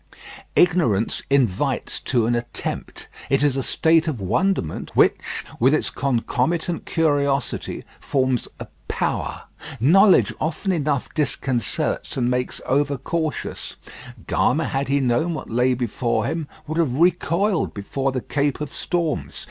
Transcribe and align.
Ignorance 0.55 1.21
invites 1.29 1.99
to 1.99 2.25
an 2.25 2.33
attempt. 2.33 3.07
It 3.29 3.43
is 3.43 3.55
a 3.55 3.61
state 3.61 4.07
of 4.07 4.19
wonderment, 4.19 4.89
which, 4.95 5.15
with 5.59 5.75
its 5.75 5.91
concomitant 5.91 6.87
curiosity, 6.87 7.83
forms 7.99 8.47
a 8.59 8.65
power. 8.87 9.43
Knowledge 9.79 10.33
often 10.41 10.71
enough 10.71 11.13
disconcerts 11.13 12.17
and 12.17 12.31
makes 12.31 12.59
over 12.65 12.97
cautious. 12.97 13.75
Gama, 14.25 14.65
had 14.65 14.87
he 14.87 15.01
known 15.01 15.35
what 15.35 15.51
lay 15.51 15.75
before 15.75 16.25
him, 16.25 16.47
would 16.65 16.79
have 16.79 16.95
recoiled 16.95 17.75
before 17.75 18.11
the 18.11 18.21
Cape 18.21 18.59
of 18.59 18.73
Storms. 18.73 19.39